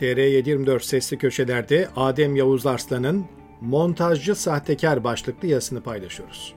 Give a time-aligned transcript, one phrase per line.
[0.00, 3.24] TR724 sesli köşelerde Adem Yavuz Arslan'ın
[3.60, 6.54] Montajcı Sahtekar başlıklı yazısını paylaşıyoruz.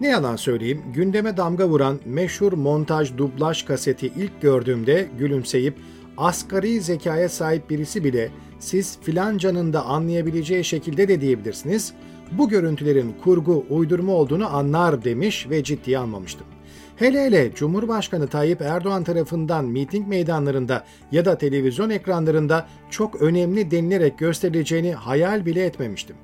[0.00, 5.74] Ne yalan söyleyeyim, gündeme damga vuran meşhur montaj dublaj kaseti ilk gördüğümde gülümseyip
[6.16, 11.92] asgari zekaya sahip birisi bile siz filancanın da anlayabileceği şekilde de diyebilirsiniz,
[12.32, 16.55] bu görüntülerin kurgu, uydurma olduğunu anlar demiş ve ciddiye almamıştım.
[16.96, 24.18] Hele hele Cumhurbaşkanı Tayyip Erdoğan tarafından miting meydanlarında ya da televizyon ekranlarında çok önemli denilerek
[24.18, 26.16] gösterileceğini hayal bile etmemiştim.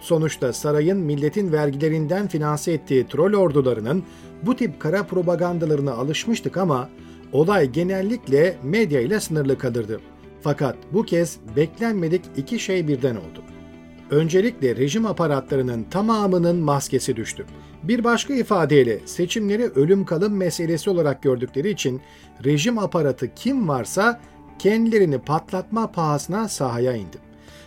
[0.00, 4.04] Sonuçta sarayın milletin vergilerinden finanse ettiği troll ordularının
[4.42, 6.88] bu tip kara propagandalarına alışmıştık ama
[7.32, 10.00] olay genellikle medya ile sınırlı kalırdı.
[10.40, 13.42] Fakat bu kez beklenmedik iki şey birden oldu.
[14.10, 17.46] Öncelikle rejim aparatlarının tamamının maskesi düştü.
[17.82, 22.00] Bir başka ifadeyle seçimleri ölüm kalım meselesi olarak gördükleri için
[22.44, 24.20] rejim aparatı kim varsa
[24.58, 27.16] kendilerini patlatma pahasına sahaya indi.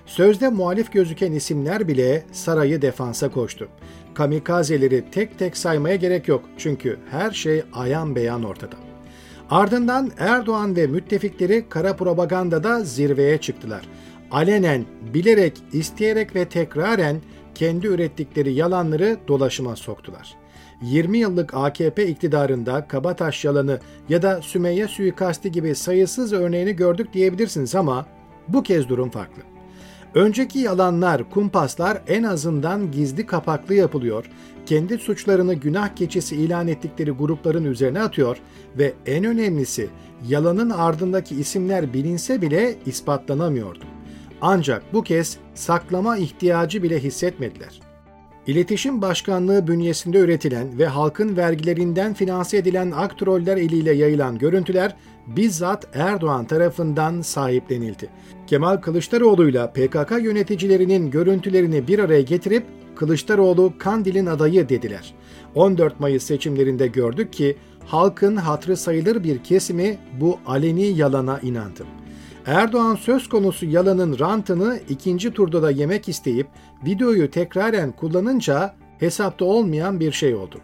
[0.06, 3.68] Sözde muhalif gözüken isimler bile sarayı defansa koştu.
[4.14, 8.76] Kamikazeleri tek tek saymaya gerek yok çünkü her şey ayan beyan ortada.
[9.50, 13.82] Ardından Erdoğan ve müttefikleri kara propagandada zirveye çıktılar.
[14.32, 17.22] Alenen, bilerek, isteyerek ve tekraren
[17.56, 20.36] kendi ürettikleri yalanları dolaşıma soktular.
[20.82, 27.76] 20 yıllık AKP iktidarında Kabataş yalanı ya da Sümeyye suikasti gibi sayısız örneğini gördük diyebilirsiniz
[27.76, 28.06] ama
[28.48, 29.42] bu kez durum farklı.
[30.16, 34.26] Önceki yalanlar, kumpaslar en azından gizli kapaklı yapılıyor,
[34.66, 38.38] kendi suçlarını günah keçisi ilan ettikleri grupların üzerine atıyor
[38.78, 39.90] ve en önemlisi
[40.28, 43.86] yalanın ardındaki isimler bilinse bile ispatlanamıyordu.
[44.42, 47.80] Ancak bu kez saklama ihtiyacı bile hissetmediler.
[48.48, 54.96] İletişim Başkanlığı bünyesinde üretilen ve halkın vergilerinden finanse edilen aktroller eliyle yayılan görüntüler
[55.28, 58.10] bizzat Erdoğan tarafından sahiplenildi.
[58.48, 62.64] Kemal Kılıçdaroğlu'yla PKK yöneticilerinin görüntülerini bir araya getirip
[62.96, 65.14] Kılıçdaroğlu Kandil'in adayı dediler.
[65.56, 71.84] 14 Mayıs seçimlerinde gördük ki halkın hatrı sayılır bir kesimi bu aleni yalana inandı.
[72.46, 76.48] Erdoğan söz konusu yalanın rantını ikinci turda da yemek isteyip
[76.86, 80.56] videoyu tekraren kullanınca hesapta olmayan bir şey oldu.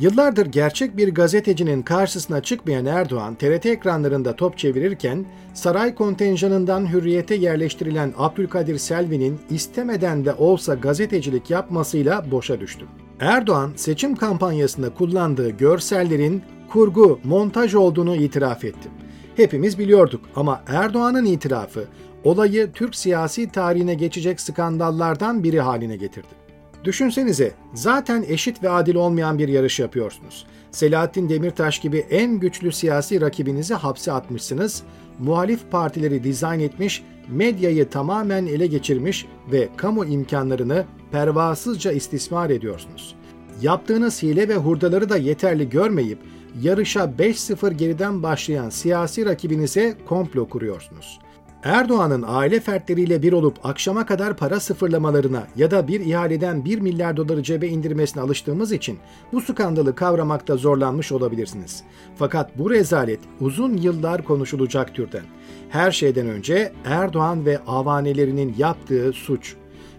[0.00, 8.12] Yıllardır gerçek bir gazetecinin karşısına çıkmayan Erdoğan, TRT ekranlarında top çevirirken saray kontenjanından hürriyete yerleştirilen
[8.18, 12.84] Abdülkadir Selvi'nin istemeden de olsa gazetecilik yapmasıyla boşa düştü.
[13.20, 19.03] Erdoğan, seçim kampanyasında kullandığı görsellerin kurgu, montaj olduğunu itiraf etti
[19.36, 21.84] hepimiz biliyorduk ama Erdoğan'ın itirafı
[22.24, 26.44] olayı Türk siyasi tarihine geçecek skandallardan biri haline getirdi.
[26.84, 30.46] Düşünsenize, zaten eşit ve adil olmayan bir yarış yapıyorsunuz.
[30.70, 34.82] Selahattin Demirtaş gibi en güçlü siyasi rakibinizi hapse atmışsınız,
[35.18, 43.14] muhalif partileri dizayn etmiş, medyayı tamamen ele geçirmiş ve kamu imkanlarını pervasızca istismar ediyorsunuz.
[43.62, 46.18] Yaptığınız hile ve hurdaları da yeterli görmeyip
[46.62, 51.18] yarışa 5-0 geriden başlayan siyasi rakibinize komplo kuruyorsunuz.
[51.64, 57.16] Erdoğan'ın aile fertleriyle bir olup akşama kadar para sıfırlamalarına ya da bir ihaleden 1 milyar
[57.16, 58.98] doları cebe indirmesine alıştığımız için
[59.32, 61.82] bu skandalı kavramakta zorlanmış olabilirsiniz.
[62.16, 65.24] Fakat bu rezalet uzun yıllar konuşulacak türden.
[65.68, 69.56] Her şeyden önce Erdoğan ve avanelerinin yaptığı suç.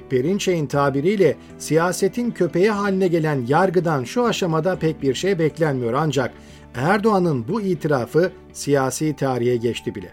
[0.10, 6.34] Perinçey'in tabiriyle siyasetin köpeği haline gelen yargıdan şu aşamada pek bir şey beklenmiyor ancak
[6.76, 10.12] Erdoğan'ın bu itirafı siyasi tarihe geçti bile.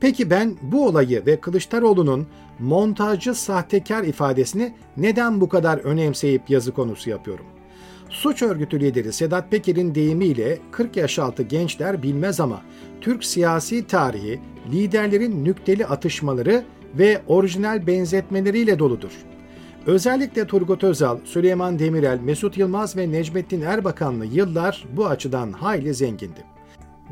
[0.00, 2.26] Peki ben bu olayı ve Kılıçdaroğlu'nun
[2.58, 7.46] montajcı sahtekar ifadesini neden bu kadar önemseyip yazı konusu yapıyorum?
[8.10, 12.62] Suç örgütü lideri Sedat Peker'in deyimiyle 40 yaş altı gençler bilmez ama
[13.00, 14.40] Türk siyasi tarihi
[14.72, 16.64] liderlerin nükteli atışmaları
[16.94, 19.10] ve orijinal benzetmeleriyle doludur.
[19.86, 26.44] Özellikle Turgut Özal, Süleyman Demirel, Mesut Yılmaz ve Necmettin Erbakanlı yıllar bu açıdan hayli zengindi.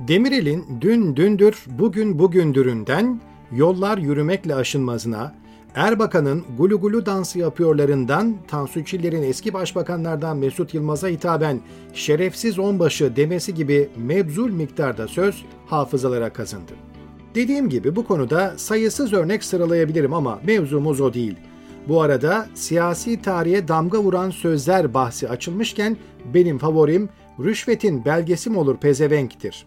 [0.09, 3.21] Demirel'in dün dündür, bugün bugündüründen
[3.53, 5.35] yollar yürümekle aşınmazına,
[5.75, 11.61] Erbakan'ın gulu gulu dansı yapıyorlarından Tansu Çiller'in eski başbakanlardan Mesut Yılmaz'a hitaben
[11.95, 16.73] şerefsiz onbaşı demesi gibi mebzul miktarda söz hafızalara kazındı.
[17.35, 21.37] Dediğim gibi bu konuda sayısız örnek sıralayabilirim ama mevzumuz o değil.
[21.89, 25.97] Bu arada siyasi tarihe damga vuran sözler bahsi açılmışken
[26.35, 27.09] benim favorim
[27.41, 29.67] rüşvetin belgesi mi olur pezevenktir.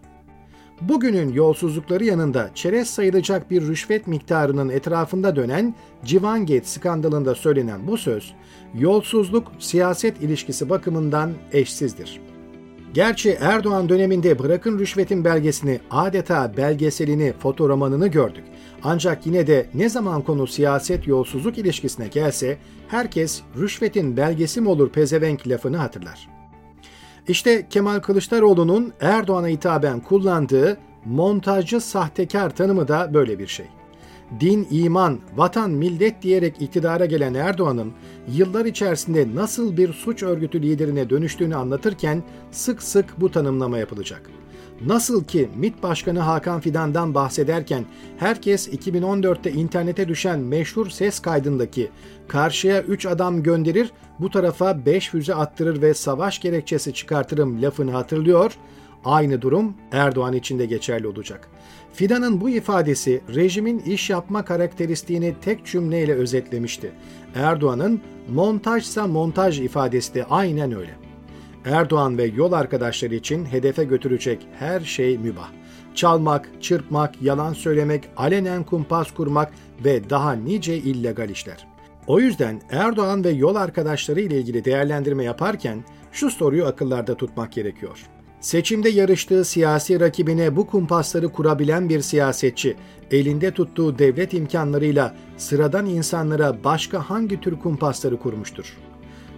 [0.80, 5.74] Bugünün yolsuzlukları yanında çerez sayılacak bir rüşvet miktarının etrafında dönen
[6.04, 8.34] Civangate skandalında söylenen bu söz,
[8.74, 12.20] yolsuzluk siyaset ilişkisi bakımından eşsizdir.
[12.94, 18.44] Gerçi Erdoğan döneminde bırakın rüşvetin belgesini adeta belgeselini, fotoromanını gördük.
[18.82, 22.58] Ancak yine de ne zaman konu siyaset yolsuzluk ilişkisine gelse
[22.88, 26.28] herkes rüşvetin belgesi mi olur pezevenk lafını hatırlar.
[27.28, 33.66] İşte Kemal Kılıçdaroğlu'nun Erdoğan'a hitaben kullandığı montajcı sahtekar tanımı da böyle bir şey
[34.40, 37.92] din, iman, vatan, millet diyerek iktidara gelen Erdoğan'ın
[38.34, 44.30] yıllar içerisinde nasıl bir suç örgütü liderine dönüştüğünü anlatırken sık sık bu tanımlama yapılacak.
[44.86, 47.84] Nasıl ki MİT Başkanı Hakan Fidan'dan bahsederken
[48.18, 51.90] herkes 2014'te internete düşen meşhur ses kaydındaki
[52.28, 53.90] karşıya 3 adam gönderir,
[54.20, 58.58] bu tarafa 5 füze attırır ve savaş gerekçesi çıkartırım lafını hatırlıyor,
[59.04, 61.48] Aynı durum Erdoğan için de geçerli olacak.
[61.92, 66.92] Fidan'ın bu ifadesi rejimin iş yapma karakteristiğini tek cümleyle özetlemişti.
[67.34, 70.90] Erdoğan'ın montajsa montaj ifadesi de aynen öyle.
[71.64, 75.48] Erdoğan ve yol arkadaşları için hedefe götürecek her şey mübah.
[75.94, 79.52] Çalmak, çırpmak, yalan söylemek, alenen kumpas kurmak
[79.84, 81.66] ve daha nice illegal işler.
[82.06, 88.08] O yüzden Erdoğan ve yol arkadaşları ile ilgili değerlendirme yaparken şu soruyu akıllarda tutmak gerekiyor.
[88.40, 92.76] Seçimde yarıştığı siyasi rakibine bu kumpasları kurabilen bir siyasetçi,
[93.10, 98.76] elinde tuttuğu devlet imkanlarıyla sıradan insanlara başka hangi tür kumpasları kurmuştur?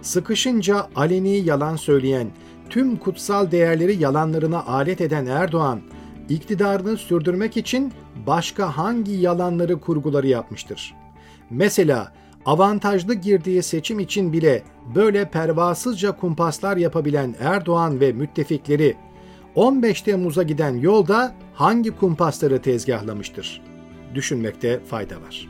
[0.01, 2.31] Sıkışınca aleni yalan söyleyen,
[2.69, 5.81] tüm kutsal değerleri yalanlarına alet eden Erdoğan,
[6.29, 7.93] iktidarını sürdürmek için
[8.27, 10.95] başka hangi yalanları kurguları yapmıştır?
[11.49, 12.13] Mesela
[12.45, 14.63] avantajlı girdiği seçim için bile
[14.95, 18.95] böyle pervasızca kumpaslar yapabilen Erdoğan ve müttefikleri
[19.55, 23.61] 15 Temmuz'a giden yolda hangi kumpasları tezgahlamıştır?
[24.15, 25.47] Düşünmekte fayda var.